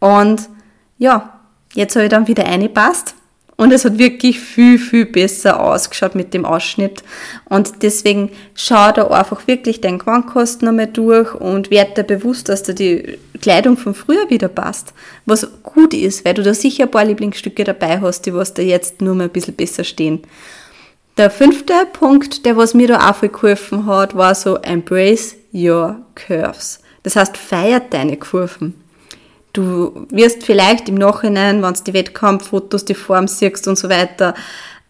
Und 0.00 0.48
ja, 0.98 1.40
jetzt 1.74 1.94
habe 1.96 2.04
ich 2.04 2.10
dann 2.10 2.26
wieder 2.26 2.44
eingepasst 2.44 3.14
und 3.58 3.72
es 3.72 3.84
hat 3.84 3.98
wirklich 3.98 4.38
viel, 4.38 4.78
viel 4.78 5.04
besser 5.04 5.60
ausgeschaut 5.60 6.14
mit 6.14 6.32
dem 6.32 6.44
Ausschnitt. 6.44 7.02
Und 7.46 7.82
deswegen 7.82 8.30
schau 8.54 8.92
da 8.92 9.08
einfach 9.08 9.48
wirklich 9.48 9.80
deinen 9.80 9.98
Gewandkosten 9.98 10.68
einmal 10.68 10.86
durch 10.86 11.34
und 11.34 11.68
werde 11.68 11.94
dir 11.94 12.04
bewusst, 12.04 12.48
dass 12.48 12.62
da 12.62 12.72
die 12.72 13.18
Kleidung 13.42 13.76
von 13.76 13.94
früher 13.94 14.30
wieder 14.30 14.46
passt. 14.46 14.94
Was 15.26 15.48
gut 15.64 15.92
ist, 15.92 16.24
weil 16.24 16.34
du 16.34 16.44
da 16.44 16.54
sicher 16.54 16.84
ein 16.84 16.90
paar 16.92 17.04
Lieblingsstücke 17.04 17.64
dabei 17.64 18.00
hast, 18.00 18.26
die 18.26 18.34
was 18.34 18.54
da 18.54 18.62
jetzt 18.62 19.00
nur 19.00 19.16
mal 19.16 19.24
ein 19.24 19.30
bisschen 19.30 19.56
besser 19.56 19.82
stehen. 19.82 20.22
Der 21.16 21.28
fünfte 21.28 21.74
Punkt, 21.92 22.46
der 22.46 22.56
was 22.56 22.74
mir 22.74 22.86
da 22.86 23.10
auch 23.10 23.16
viel 23.16 23.28
geholfen 23.28 23.86
hat, 23.86 24.14
war 24.14 24.36
so 24.36 24.54
embrace 24.58 25.34
your 25.52 25.96
curves. 26.14 26.78
Das 27.02 27.16
heißt, 27.16 27.36
feiert 27.36 27.92
deine 27.92 28.18
Kurven. 28.18 28.74
Du 29.52 30.06
wirst 30.10 30.44
vielleicht 30.44 30.88
im 30.88 30.96
Nachhinein, 30.96 31.62
wenn 31.62 31.74
du 31.74 31.82
die 31.82 31.94
Wettkampffotos, 31.94 32.84
die 32.84 32.94
Form 32.94 33.28
siehst 33.28 33.66
und 33.66 33.78
so 33.78 33.88
weiter, 33.88 34.34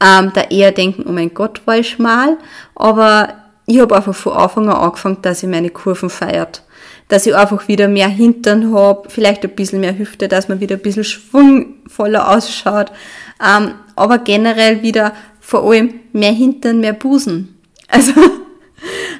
ähm, 0.00 0.32
da 0.34 0.42
eher 0.42 0.72
denken, 0.72 1.04
oh 1.08 1.12
mein 1.12 1.32
Gott, 1.34 1.62
war 1.64 1.78
ich 1.78 1.90
schmal. 1.90 2.36
Aber 2.74 3.34
ich 3.66 3.80
habe 3.80 3.96
einfach 3.96 4.14
von 4.14 4.32
Anfang 4.32 4.68
an 4.68 4.76
angefangen, 4.76 5.18
dass 5.22 5.42
ich 5.42 5.48
meine 5.48 5.70
Kurven 5.70 6.10
feiert. 6.10 6.62
Dass 7.08 7.26
ich 7.26 7.34
einfach 7.34 7.68
wieder 7.68 7.88
mehr 7.88 8.08
Hintern 8.08 8.74
habe, 8.74 9.08
vielleicht 9.08 9.44
ein 9.44 9.54
bisschen 9.54 9.80
mehr 9.80 9.98
Hüfte, 9.98 10.28
dass 10.28 10.48
man 10.48 10.60
wieder 10.60 10.76
ein 10.76 10.82
bisschen 10.82 11.04
schwungvoller 11.04 12.28
ausschaut. 12.28 12.92
Ähm, 13.44 13.74
aber 13.96 14.18
generell 14.18 14.82
wieder 14.82 15.12
vor 15.40 15.64
allem 15.64 16.00
mehr 16.12 16.32
Hintern, 16.32 16.80
mehr 16.80 16.92
Busen. 16.92 17.58
Also, 17.88 18.12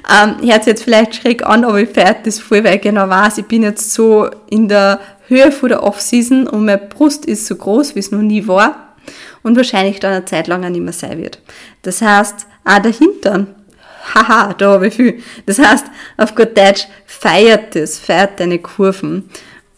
ähm, 0.07 0.35
hört 0.47 0.65
jetzt 0.65 0.83
vielleicht 0.83 1.15
schräg 1.15 1.45
an, 1.45 1.63
aber 1.63 1.79
ich 1.79 1.89
feiere 1.89 2.15
das 2.23 2.39
voll, 2.39 2.63
weil 2.63 2.75
ich 2.75 2.81
genau 2.81 3.09
weiß, 3.09 3.39
ich 3.39 3.45
bin 3.45 3.63
jetzt 3.63 3.91
so 3.91 4.29
in 4.49 4.67
der 4.67 4.99
Höhe 5.27 5.51
von 5.51 5.69
der 5.69 5.83
Off-Season 5.83 6.47
und 6.47 6.65
meine 6.65 6.79
Brust 6.79 7.25
ist 7.25 7.45
so 7.45 7.55
groß, 7.55 7.95
wie 7.95 7.99
es 7.99 8.11
noch 8.11 8.21
nie 8.21 8.47
war 8.47 8.95
und 9.43 9.55
wahrscheinlich 9.55 9.99
dann 9.99 10.13
eine 10.13 10.25
Zeit 10.25 10.47
lang 10.47 10.63
auch 10.63 10.69
nicht 10.69 10.81
mehr 10.81 10.93
sein 10.93 11.19
wird. 11.19 11.39
Das 11.81 12.01
heißt, 12.01 12.47
auch 12.65 12.79
der 12.79 12.91
Hintern, 12.91 13.47
haha, 14.15 14.53
da 14.53 14.71
habe 14.71 14.87
ich 14.87 14.95
viel. 14.95 15.21
Das 15.45 15.59
heißt, 15.59 15.85
auf 16.17 16.35
gut 16.35 16.57
Deutsch, 16.57 16.87
feiert 17.05 17.75
es, 17.75 17.99
feiert 17.99 18.39
deine 18.39 18.59
Kurven. 18.59 19.29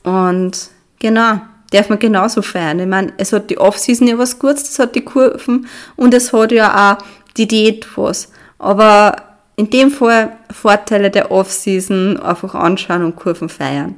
Und 0.03 0.69
genau, 0.99 1.41
darf 1.71 1.89
man 1.89 1.99
genauso 1.99 2.41
feiern. 2.41 2.79
Ich 2.79 2.87
meine, 2.87 3.13
es 3.17 3.33
hat 3.33 3.49
die 3.49 3.57
Off-Season 3.57 4.07
ja 4.07 4.17
was 4.17 4.39
Gutes, 4.39 4.69
es 4.69 4.79
hat 4.79 4.95
die 4.95 5.05
Kurven 5.05 5.67
und 5.95 6.13
es 6.13 6.33
hat 6.33 6.51
ja 6.51 6.93
auch 6.93 7.05
die 7.37 7.47
Diät 7.47 7.87
was. 7.95 8.29
Aber 8.59 9.15
in 9.61 9.69
dem 9.69 9.91
Fall 9.91 10.37
Vorteile 10.49 11.11
der 11.11 11.29
Off-Season 11.29 12.17
einfach 12.17 12.55
anschauen 12.55 13.03
und 13.03 13.15
Kurven 13.15 13.47
feiern. 13.47 13.93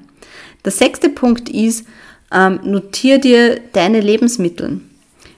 Der 0.65 0.73
sechste 0.73 1.07
Punkt 1.07 1.47
ist, 1.47 1.85
ähm, 2.33 2.59
notier 2.63 3.17
dir 3.17 3.61
deine 3.71 4.01
Lebensmittel. 4.01 4.81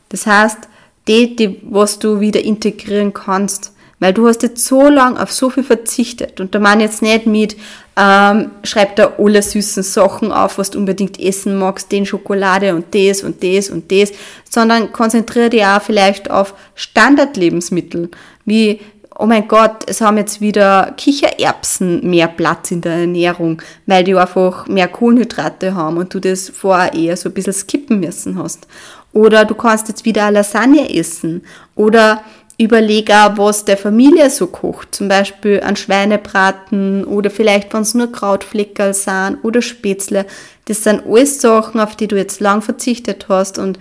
Das 0.09 0.25
heißt, 0.25 0.67
die, 1.07 1.35
die, 1.35 1.61
was 1.61 1.99
du 1.99 2.21
wieder 2.21 2.43
integrieren 2.43 3.13
kannst. 3.13 3.71
Weil 3.99 4.13
du 4.13 4.27
hast 4.27 4.41
jetzt 4.41 4.65
so 4.65 4.89
lange 4.89 5.21
auf 5.21 5.31
so 5.31 5.51
viel 5.51 5.63
verzichtet. 5.63 6.41
Und 6.41 6.55
da 6.55 6.59
meine 6.59 6.83
jetzt 6.83 7.03
nicht 7.03 7.27
mit, 7.27 7.55
ähm, 7.95 8.49
schreib 8.63 8.95
da 8.95 9.13
alle 9.19 9.43
süßen 9.43 9.83
Sachen 9.83 10.31
auf, 10.31 10.57
was 10.57 10.71
du 10.71 10.79
unbedingt 10.79 11.19
essen 11.19 11.55
magst, 11.55 11.91
den 11.91 12.07
Schokolade 12.07 12.73
und 12.73 12.95
das 12.95 13.21
und 13.21 13.43
das 13.43 13.69
und 13.69 13.91
das, 13.91 14.11
sondern 14.49 14.91
konzentriere 14.91 15.51
dich 15.51 15.65
auch 15.65 15.81
vielleicht 15.81 16.31
auf 16.31 16.55
Standardlebensmittel, 16.73 18.09
wie 18.43 18.81
oh 19.17 19.25
mein 19.25 19.47
Gott, 19.47 19.83
es 19.87 20.01
haben 20.01 20.17
jetzt 20.17 20.41
wieder 20.41 20.93
Kichererbsen 20.97 22.09
mehr 22.09 22.27
Platz 22.27 22.71
in 22.71 22.81
der 22.81 22.93
Ernährung, 22.93 23.61
weil 23.85 24.03
die 24.03 24.15
einfach 24.15 24.67
mehr 24.67 24.87
Kohlenhydrate 24.87 25.73
haben 25.75 25.97
und 25.97 26.13
du 26.13 26.19
das 26.19 26.49
vorher 26.49 26.93
eher 26.93 27.17
so 27.17 27.29
ein 27.29 27.33
bisschen 27.33 27.53
skippen 27.53 27.99
müssen 27.99 28.37
hast. 28.37 28.67
Oder 29.13 29.45
du 29.45 29.55
kannst 29.55 29.87
jetzt 29.87 30.03
wieder 30.03 30.29
Lasagne 30.29 30.93
essen. 30.93 31.43
Oder 31.75 32.21
überleg 32.57 33.09
auch, 33.11 33.37
was 33.37 33.63
der 33.63 33.77
Familie 33.77 34.29
so 34.29 34.47
kocht. 34.47 34.93
Zum 34.93 35.07
Beispiel 35.07 35.61
ein 35.61 35.77
Schweinebraten 35.77 37.05
oder 37.05 37.29
vielleicht, 37.29 37.73
wenn 37.73 37.83
es 37.83 37.93
nur 37.93 38.11
Krautfleckerl 38.11 38.93
sind 38.93 39.37
oder 39.43 39.61
Spätzle. 39.61 40.25
Das 40.65 40.83
sind 40.83 41.03
alles 41.07 41.39
Sachen, 41.39 41.79
auf 41.79 41.95
die 41.95 42.07
du 42.07 42.17
jetzt 42.17 42.41
lang 42.41 42.61
verzichtet 42.61 43.27
hast 43.29 43.57
und 43.57 43.79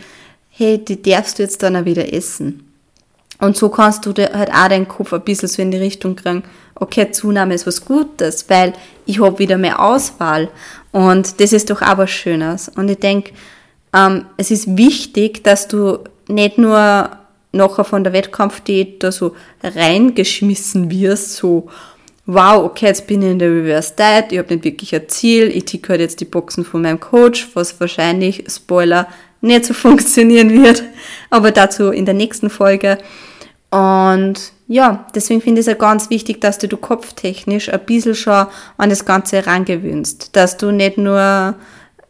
hey, 0.48 0.78
die 0.78 1.02
darfst 1.02 1.38
du 1.38 1.42
jetzt 1.42 1.64
dann 1.64 1.76
auch 1.76 1.84
wieder 1.84 2.12
essen. 2.12 2.73
Und 3.44 3.58
so 3.58 3.68
kannst 3.68 4.06
du 4.06 4.14
halt 4.14 4.50
auch 4.50 4.68
deinen 4.68 4.88
Kopf 4.88 5.12
ein 5.12 5.20
bisschen 5.20 5.50
so 5.50 5.60
in 5.60 5.70
die 5.70 5.76
Richtung 5.76 6.16
kriegen, 6.16 6.44
okay, 6.76 7.10
Zunahme 7.10 7.52
ist 7.52 7.66
was 7.66 7.84
Gutes, 7.84 8.48
weil 8.48 8.72
ich 9.04 9.20
habe 9.20 9.38
wieder 9.38 9.58
mehr 9.58 9.80
Auswahl. 9.80 10.48
Und 10.92 11.40
das 11.42 11.52
ist 11.52 11.68
doch 11.68 11.82
was 11.82 12.10
Schönes. 12.10 12.70
Und 12.70 12.88
ich 12.88 13.00
denke, 13.00 13.32
ähm, 13.94 14.24
es 14.38 14.50
ist 14.50 14.78
wichtig, 14.78 15.44
dass 15.44 15.68
du 15.68 15.98
nicht 16.26 16.56
nur 16.56 17.10
nachher 17.52 17.84
von 17.84 18.02
der 18.02 18.14
Wettkampfdiät 18.14 19.02
da 19.02 19.12
so 19.12 19.36
reingeschmissen 19.62 20.90
wirst, 20.90 21.36
so, 21.36 21.68
wow, 22.24 22.64
okay, 22.64 22.86
jetzt 22.86 23.06
bin 23.06 23.20
ich 23.20 23.30
in 23.30 23.38
der 23.38 23.50
Reverse 23.50 23.92
Diet, 23.98 24.32
ich 24.32 24.38
habe 24.38 24.54
nicht 24.54 24.64
wirklich 24.64 24.94
ein 24.94 25.06
Ziel, 25.08 25.48
ich 25.54 25.66
ticke 25.66 25.90
halt 25.90 26.00
jetzt 26.00 26.18
die 26.20 26.24
Boxen 26.24 26.64
von 26.64 26.80
meinem 26.80 26.98
Coach, 26.98 27.50
was 27.52 27.78
wahrscheinlich, 27.78 28.44
Spoiler, 28.48 29.06
nicht 29.42 29.66
so 29.66 29.74
funktionieren 29.74 30.50
wird, 30.50 30.82
aber 31.28 31.50
dazu 31.50 31.90
in 31.90 32.06
der 32.06 32.14
nächsten 32.14 32.48
Folge. 32.48 32.96
Und 33.74 34.52
ja, 34.68 35.04
deswegen 35.16 35.40
finde 35.40 35.60
ich 35.60 35.66
es 35.66 35.72
ja 35.72 35.76
ganz 35.76 36.08
wichtig, 36.08 36.40
dass 36.40 36.58
du, 36.58 36.68
du 36.68 36.76
kopftechnisch 36.76 37.68
ein 37.68 37.84
bisschen 37.84 38.14
schon 38.14 38.46
an 38.76 38.88
das 38.88 39.04
Ganze 39.04 39.38
herangewöhnst, 39.38 40.36
dass 40.36 40.56
du 40.56 40.70
nicht 40.70 40.96
nur 40.96 41.56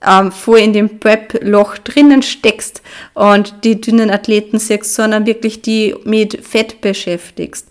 ähm, 0.06 0.30
voll 0.30 0.59
in 0.59 0.75
dem 0.75 1.00
Prep-Loch 1.00 1.78
drinnen 1.78 2.21
steckst 2.21 2.83
und 3.14 3.64
die 3.64 3.80
dünnen 3.80 4.11
Athleten 4.11 4.59
siehst, 4.59 4.94
sondern 4.94 5.25
wirklich 5.25 5.62
die 5.62 5.94
mit 6.04 6.44
Fett 6.47 6.83
beschäftigst. 6.83 7.68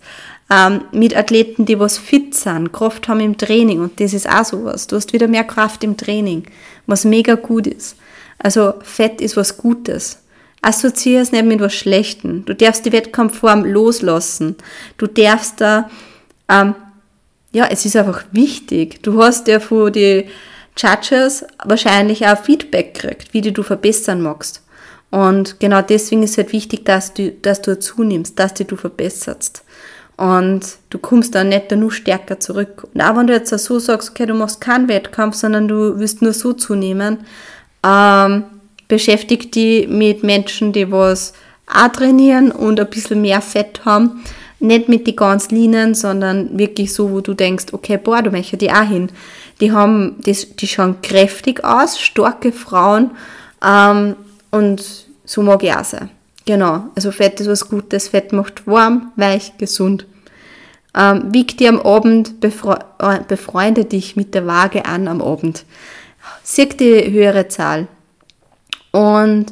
Ähm, 0.50 0.80
mit 0.90 1.16
Athleten, 1.16 1.64
die 1.64 1.78
was 1.78 1.96
fit 1.96 2.34
sind, 2.34 2.72
Kraft 2.72 3.06
haben 3.06 3.20
im 3.20 3.38
Training 3.38 3.78
und 3.78 4.00
das 4.00 4.12
ist 4.12 4.28
auch 4.28 4.44
sowas. 4.44 4.88
Du 4.88 4.96
hast 4.96 5.12
wieder 5.12 5.28
mehr 5.28 5.44
Kraft 5.44 5.84
im 5.84 5.96
Training, 5.96 6.42
was 6.88 7.04
mega 7.04 7.36
gut 7.36 7.68
ist. 7.68 7.96
Also 8.38 8.74
Fett 8.82 9.20
ist 9.20 9.36
was 9.36 9.56
Gutes. 9.56 10.18
Assoziiere 10.64 11.22
es 11.22 11.32
nicht 11.32 11.44
mit 11.44 11.60
was 11.60 11.74
Schlechtem. 11.74 12.44
Du 12.44 12.54
darfst 12.54 12.84
die 12.84 12.92
Wettkampfform 12.92 13.64
loslassen. 13.64 14.56
Du 14.98 15.06
darfst 15.06 15.60
da, 15.60 15.90
ähm, 16.48 16.74
ja, 17.52 17.66
es 17.70 17.84
ist 17.84 17.96
einfach 17.96 18.24
wichtig. 18.32 19.02
Du 19.02 19.22
hast 19.22 19.46
ja 19.48 19.60
von 19.60 19.92
die 19.92 20.26
Judges 20.76 21.44
wahrscheinlich 21.64 22.26
auch 22.26 22.42
Feedback 22.42 22.94
gekriegt, 22.94 23.32
wie 23.32 23.40
die 23.40 23.52
du 23.52 23.62
verbessern 23.62 24.20
magst. 24.20 24.62
Und 25.10 25.60
genau 25.60 25.80
deswegen 25.80 26.24
ist 26.24 26.32
es 26.32 26.38
halt 26.38 26.52
wichtig, 26.52 26.84
dass 26.84 27.14
du, 27.14 27.30
dass 27.30 27.62
du 27.62 27.78
zunimmst, 27.78 28.38
dass 28.38 28.54
die 28.54 28.64
du 28.64 28.76
verbesserst. 28.76 29.62
Und 30.16 30.78
du 30.90 30.98
kommst 30.98 31.34
dann 31.34 31.48
nicht 31.48 31.70
nur 31.70 31.92
stärker 31.92 32.40
zurück. 32.40 32.86
Und 32.92 33.00
auch 33.00 33.16
wenn 33.16 33.26
du 33.26 33.32
jetzt 33.32 33.56
so 33.56 33.78
sagst, 33.78 34.10
okay, 34.10 34.26
du 34.26 34.34
machst 34.34 34.60
keinen 34.60 34.88
Wettkampf, 34.88 35.36
sondern 35.36 35.68
du 35.68 35.98
willst 35.98 36.22
nur 36.22 36.32
so 36.32 36.52
zunehmen, 36.52 37.18
ähm, 37.84 38.44
beschäftig 38.88 39.52
die 39.52 39.86
mit 39.86 40.22
Menschen, 40.22 40.72
die 40.72 40.90
was 40.90 41.32
auch 41.66 41.88
trainieren 41.88 42.50
und 42.50 42.78
ein 42.80 42.90
bisschen 42.90 43.22
mehr 43.22 43.40
Fett 43.40 43.84
haben. 43.84 44.22
Nicht 44.60 44.88
mit 44.88 45.06
die 45.06 45.16
ganz 45.16 45.50
Linien, 45.50 45.94
sondern 45.94 46.58
wirklich 46.58 46.92
so, 46.92 47.10
wo 47.10 47.20
du 47.20 47.34
denkst, 47.34 47.66
okay, 47.72 47.98
boah, 47.98 48.22
du 48.22 48.30
möchtest 48.30 48.62
die 48.62 48.70
auch 48.70 48.88
hin 48.88 49.10
die 49.60 49.72
haben, 49.72 50.16
die, 50.24 50.36
die 50.56 50.66
schauen 50.66 51.00
kräftig 51.02 51.64
aus, 51.64 52.00
starke 52.00 52.52
Frauen 52.52 53.12
ähm, 53.64 54.16
und 54.50 55.06
so 55.24 55.42
mag 55.42 55.62
ich 55.62 55.72
auch 55.72 55.84
sein. 55.84 56.10
Genau, 56.46 56.84
also 56.94 57.10
Fett 57.10 57.40
ist 57.40 57.48
was 57.48 57.68
Gutes, 57.68 58.08
Fett 58.08 58.32
macht 58.32 58.66
warm, 58.66 59.12
weich, 59.16 59.56
gesund. 59.56 60.06
Ähm, 60.96 61.32
wieg 61.32 61.56
dir 61.56 61.70
am 61.70 61.80
Abend, 61.80 62.40
befre 62.40 62.80
äh, 62.98 63.20
befreunde 63.26 63.84
dich 63.84 64.16
mit 64.16 64.34
der 64.34 64.46
Waage 64.46 64.84
an 64.84 65.08
am 65.08 65.22
Abend. 65.22 65.64
Sieh 66.42 66.68
die 66.68 67.10
höhere 67.10 67.48
Zahl. 67.48 67.88
Und 68.94 69.46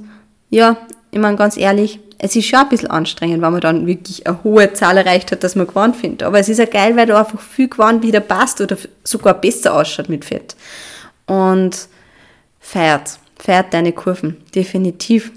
ja, 0.50 0.76
ich 1.11 1.18
meine 1.18 1.37
ganz 1.37 1.56
ehrlich, 1.56 1.99
es 2.16 2.37
ist 2.37 2.46
schon 2.46 2.61
ein 2.61 2.68
bisschen 2.68 2.92
anstrengend, 2.92 3.42
wenn 3.42 3.50
man 3.50 3.61
dann 3.61 3.88
wirklich 3.88 4.25
eine 4.25 4.44
hohe 4.44 4.72
Zahl 4.72 4.96
erreicht 4.96 5.32
hat, 5.32 5.42
dass 5.42 5.56
man 5.56 5.66
gewonnen 5.66 5.94
findet. 5.94 6.22
Aber 6.22 6.38
es 6.38 6.49
ist 6.49 6.58
ja 6.58 6.64
geil, 6.64 6.94
weil 6.94 7.06
du 7.06 7.18
einfach 7.18 7.40
viel 7.40 7.66
gewonnen 7.66 8.04
wieder 8.04 8.20
passt 8.20 8.61
oder 8.61 8.76
sogar 9.02 9.34
besser 9.34 9.75
ausschaut 9.75 10.08
mit 10.08 10.25
Fett. 10.25 10.54
Und 11.26 11.88
feiert, 12.61 13.18
feiert 13.37 13.75
deine 13.75 13.90
Kurven, 13.90 14.37
definitiv. 14.54 15.32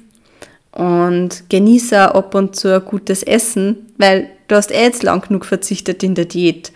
Und 0.71 1.50
genieße 1.50 2.13
ab 2.13 2.35
und 2.35 2.55
zu 2.55 2.75
ein 2.75 2.85
gutes 2.85 3.24
Essen, 3.24 3.88
weil 3.97 4.29
du 4.47 4.55
hast 4.55 4.69
eh 4.69 4.83
jetzt 4.83 5.01
lang 5.01 5.21
genug 5.21 5.45
verzichtet 5.45 6.03
in 6.03 6.13
der 6.13 6.25
Diät. 6.25 6.71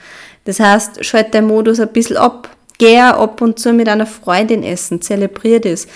Das 0.46 0.60
heißt, 0.60 1.06
schalt 1.06 1.36
deinen 1.36 1.48
Modus 1.48 1.80
ein 1.80 1.94
bisschen 1.94 2.18
ab. 2.18 2.50
Geh 2.80 2.98
ab 2.98 3.42
und 3.42 3.60
zu 3.60 3.74
mit 3.74 3.88
einer 3.88 4.08
Freundin 4.08 4.64
essen, 4.64 5.02
zelebrier 5.02 5.60
das. 5.60 5.88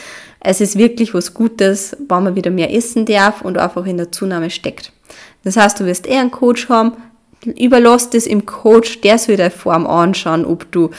Es 0.42 0.60
ist 0.62 0.78
wirklich 0.78 1.14
was 1.14 1.34
Gutes, 1.34 1.96
wenn 1.98 2.24
man 2.24 2.36
wieder 2.36 2.52
mehr 2.52 2.74
essen 2.74 3.06
darf 3.06 3.42
und 3.42 3.58
einfach 3.58 3.86
in 3.86 3.98
der 3.98 4.12
Zunahme 4.12 4.50
steckt. 4.50 4.92
Das 5.44 5.58
heißt, 5.58 5.80
du 5.80 5.86
wirst 5.86 6.06
eher 6.06 6.20
einen 6.20 6.32
Coach 6.32 6.68
haben, 6.68 6.94
überlass 7.46 8.10
das 8.10 8.28
im 8.28 8.46
Coach, 8.46 9.02
der 9.02 9.18
soll 9.18 9.38
deine 9.38 9.50
Form 9.50 9.88
anschauen, 9.88 10.46
ob 10.46 10.70
du 10.74 10.90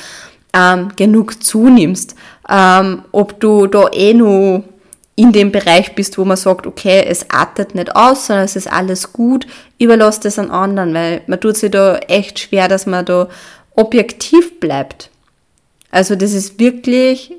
ähm, 0.55 0.89
genug 0.97 1.45
zunimmst, 1.45 2.15
ähm, 2.49 3.03
ob 3.13 3.39
du 3.41 3.67
da 3.67 3.89
eh 3.93 4.15
nur 4.15 4.65
in 5.17 5.33
dem 5.33 5.53
Bereich 5.53 5.95
bist, 5.95 6.17
wo 6.17 6.25
man 6.25 6.37
sagt, 6.37 6.67
okay, 6.67 7.05
es 7.07 7.31
artet 7.31 7.75
nicht 7.75 7.95
aus, 7.95 8.27
sondern 8.27 8.47
es 8.47 8.57
ist 8.57 8.73
alles 8.73 9.13
gut, 9.13 9.47
überlass 9.79 10.21
das 10.21 10.39
an 10.39 10.51
anderen, 10.51 10.95
weil 10.95 11.23
man 11.27 11.41
tut 11.41 11.57
sich 11.57 11.71
da 11.71 11.99
echt 11.99 12.39
schwer, 12.39 12.69
dass 12.69 12.87
man 12.87 13.05
da 13.05 13.29
objektiv 13.75 14.59
bleibt. 14.61 15.11
Also 15.95 16.17
das 16.17 16.33
ist 16.33 16.59
wirklich 16.59 17.33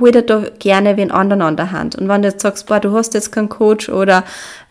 hol 0.00 0.10
dir 0.10 0.22
da 0.22 0.44
gerne 0.58 0.96
wen 0.96 1.10
anderen 1.10 1.42
an 1.42 1.56
der 1.56 1.72
Hand. 1.72 1.94
Und 1.96 2.08
wenn 2.08 2.22
du 2.22 2.28
jetzt 2.28 2.42
sagst, 2.42 2.66
boah, 2.66 2.80
du 2.80 2.92
hast 2.92 3.14
jetzt 3.14 3.30
keinen 3.30 3.48
Coach 3.48 3.88
oder 3.88 4.24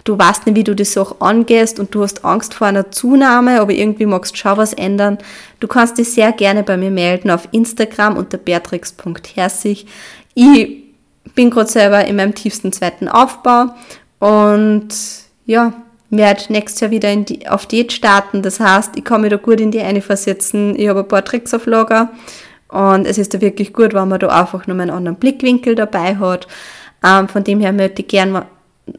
du 0.04 0.18
weißt 0.18 0.46
nicht, 0.46 0.56
wie 0.56 0.63
du 0.63 0.75
die 0.75 0.86
Sache 0.86 1.16
angehst 1.20 1.80
und 1.80 1.94
du 1.94 2.01
hast 2.01 2.25
Angst 2.25 2.54
vor 2.54 2.68
einer 2.68 2.92
Zunahme, 2.92 3.62
aber 3.62 3.72
irgendwie 3.72 4.08
magst 4.08 4.34
du 4.34 4.38
schon 4.38 4.58
was 4.58 4.74
ändern, 4.74 5.20
du 5.60 5.68
kannst 5.68 5.98
dich 6.00 6.12
sehr 6.12 6.32
gerne 6.32 6.63
bei 6.63 6.75
mir 6.75 6.89
melden 6.89 7.30
auf 7.30 7.48
Instagram 7.51 8.18
unter 8.18 8.38
beatrix.herzig. 8.38 9.86
Ich 10.34 10.84
bin 11.36 11.51
gerade 11.51 11.70
selber 11.70 12.06
in 12.06 12.16
meinem 12.16 12.34
tiefsten 12.34 12.72
zweiten 12.72 13.08
Aufbau 13.08 13.68
und 14.20 14.89
ja, 15.46 15.74
werde 16.10 16.44
nächstes 16.50 16.82
Jahr 16.82 16.92
wieder 16.92 17.16
die, 17.16 17.48
auf 17.48 17.68
Diät 17.68 17.94
starten. 17.94 18.42
Das 18.42 18.60
heißt, 18.60 18.98
ich 18.98 19.04
kann 19.04 19.22
mich 19.22 19.30
da 19.30 19.38
gut 19.38 19.62
in 19.62 19.70
die 19.70 19.82
eine 19.82 20.01
versetzen. 20.01 20.75
Ich 20.75 20.88
habe 20.88 21.01
ein 21.01 21.08
paar 21.08 21.24
Tricks 21.24 21.54
auf 21.54 21.68
Lager 21.68 22.10
und 22.70 23.06
es 23.06 23.18
ist 23.18 23.34
da 23.34 23.42
wirklich 23.42 23.74
gut, 23.74 23.94
wenn 23.94 24.08
man 24.08 24.20
da 24.20 24.28
einfach 24.28 24.68
nur 24.68 24.80
einen 24.80 24.92
anderen 24.92 25.18
Blickwinkel 25.18 25.76
dabei 25.76 26.16
hat. 26.18 26.48
Ähm, 27.04 27.28
von 27.28 27.44
dem 27.44 27.60
her 27.60 27.74
möchte 27.74 28.04
ich 28.04 28.08
gerne, 28.08 28.46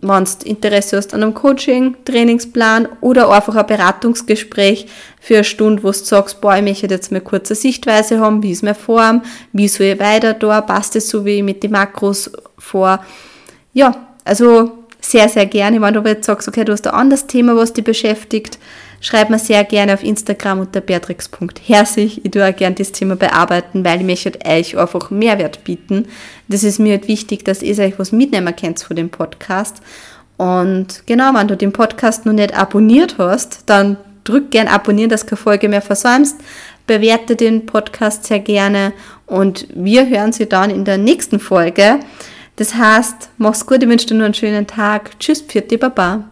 wenn 0.01 0.25
du 0.25 0.31
Interesse 0.45 0.97
hast 0.97 1.15
an 1.15 1.23
einem 1.23 1.35
Coaching, 1.35 1.97
Trainingsplan 2.05 2.89
oder 3.01 3.31
einfach 3.31 3.55
ein 3.55 3.67
Beratungsgespräch 3.67 4.87
für 5.21 5.37
eine 5.37 5.45
Stunde, 5.45 5.83
wo 5.83 5.89
du 5.89 5.99
sagst, 5.99 6.41
boah, 6.41 6.57
ich 6.57 6.63
möchte 6.63 6.87
jetzt 6.87 7.13
mal 7.13 7.21
kurze 7.21 7.55
Sichtweise 7.55 8.21
haben, 8.21 8.43
wie 8.43 8.53
ist 8.53 8.63
meine 8.63 8.75
Form, 8.75 9.23
wie 9.53 9.69
soll 9.69 9.87
ich 9.87 10.01
weiter 10.01 10.35
da, 10.35 10.61
passt 10.61 10.97
es 10.97 11.09
so 11.09 11.25
wie 11.25 11.39
ich 11.39 11.43
mit 11.43 11.63
den 11.63 11.73
Makros 11.73 12.31
vor. 12.59 13.05
Ja, 13.73 13.95
also 14.25 14.73
sehr, 15.01 15.29
sehr 15.29 15.47
gerne, 15.47 15.81
wenn 15.81 15.95
du 15.95 16.01
jetzt 16.03 16.27
sagst, 16.27 16.49
okay, 16.49 16.65
du 16.65 16.73
hast 16.73 16.87
ein 16.87 16.95
anderes 16.95 17.27
Thema, 17.27 17.57
was 17.57 17.73
dich 17.73 17.85
beschäftigt, 17.85 18.59
schreib 19.01 19.31
mir 19.31 19.39
sehr 19.39 19.65
gerne 19.65 19.95
auf 19.95 20.05
Instagram 20.05 20.61
unter 20.61 20.81
beatrix.herzig. 20.81 22.25
Ich 22.25 22.31
tue 22.31 22.47
auch 22.47 22.55
gerne 22.55 22.77
das 22.77 22.93
Thema 22.93 23.17
bearbeiten, 23.17 23.85
weil 23.85 24.01
ich 24.01 24.07
möchte 24.07 24.39
euch 24.47 24.77
einfach 24.77 25.11
Mehrwert 25.11 25.65
bieten. 25.65 26.07
Das 26.49 26.63
ist 26.63 26.79
mir 26.79 26.93
halt 26.93 27.09
wichtig, 27.09 27.45
dass 27.45 27.63
ihr 27.63 27.79
euch 27.79 27.99
was 27.99 28.13
mitnehmen 28.13 28.55
könnt 28.55 28.81
von 28.81 28.97
dem 28.97 29.11
Podcast. 29.11 29.83
Und 30.37 31.03
genau, 31.07 31.35
wenn 31.35 31.49
du 31.49 31.57
den 31.57 31.73
Podcast 31.73 32.25
noch 32.25 32.33
nicht 32.33 32.57
abonniert 32.57 33.17
hast, 33.19 33.65
dann 33.67 33.97
drück 34.25 34.51
gern 34.51 34.69
abonnieren, 34.69 35.11
dass 35.11 35.23
du 35.23 35.29
keine 35.29 35.37
Folge 35.37 35.69
mehr 35.69 35.83
versäumst. 35.83 36.37
Bewerte 36.87 37.37
den 37.37 37.67
Podcast 37.67 38.25
sehr 38.25 38.41
gerne 38.41 38.93
und 39.27 39.67
wir 39.75 40.09
hören 40.09 40.33
sie 40.33 40.49
dann 40.49 40.71
in 40.71 40.85
der 40.85 40.99
nächsten 40.99 41.39
Folge. 41.39 42.01
Das 42.57 42.75
heißt, 42.75 43.31
mach's 43.39 43.67
gut, 43.67 43.83
ich 43.83 43.89
wünsche 43.89 44.07
dir 44.07 44.15
nur 44.15 44.25
einen 44.25 44.35
schönen 44.35 44.67
Tag. 44.67 45.19
Tschüss, 45.19 45.43
Pfiat, 45.43 45.79
Baba. 45.79 46.30